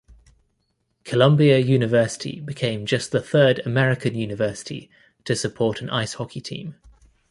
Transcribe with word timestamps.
Columbia 1.03 1.59
University 1.59 2.39
became 2.39 2.87
just 2.87 3.11
the 3.11 3.21
third 3.21 3.61
American 3.67 4.15
university 4.15 4.89
to 5.25 5.35
support 5.35 5.79
an 5.79 5.91
ice 5.91 6.15
hockey 6.15 6.41
team. 6.41 6.73